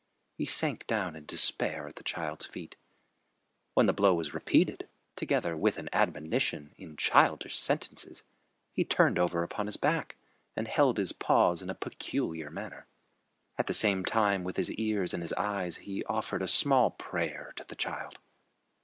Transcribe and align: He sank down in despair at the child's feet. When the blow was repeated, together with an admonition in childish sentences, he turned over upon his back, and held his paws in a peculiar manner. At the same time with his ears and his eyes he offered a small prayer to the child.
He 0.35 0.47
sank 0.47 0.87
down 0.87 1.15
in 1.15 1.27
despair 1.27 1.87
at 1.87 1.95
the 1.95 2.03
child's 2.03 2.47
feet. 2.47 2.75
When 3.75 3.85
the 3.85 3.93
blow 3.93 4.15
was 4.15 4.33
repeated, 4.33 4.89
together 5.15 5.55
with 5.55 5.77
an 5.77 5.89
admonition 5.93 6.73
in 6.75 6.97
childish 6.97 7.55
sentences, 7.55 8.23
he 8.73 8.83
turned 8.83 9.19
over 9.19 9.43
upon 9.43 9.67
his 9.67 9.77
back, 9.77 10.15
and 10.55 10.67
held 10.67 10.97
his 10.97 11.13
paws 11.13 11.61
in 11.61 11.69
a 11.69 11.75
peculiar 11.75 12.49
manner. 12.49 12.87
At 13.59 13.67
the 13.67 13.75
same 13.75 14.03
time 14.03 14.43
with 14.43 14.57
his 14.57 14.71
ears 14.71 15.13
and 15.13 15.21
his 15.21 15.33
eyes 15.33 15.75
he 15.85 16.03
offered 16.05 16.41
a 16.41 16.47
small 16.47 16.89
prayer 16.89 17.53
to 17.57 17.63
the 17.63 17.75
child. 17.75 18.17